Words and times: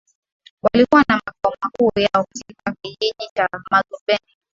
walikuwa 0.63 1.01
na 1.09 1.15
makao 1.15 1.53
makuu 1.61 1.91
yao 1.99 2.25
katika 2.25 2.75
kijiji 2.81 3.29
cha 3.33 3.49
Magbeni 3.71 4.37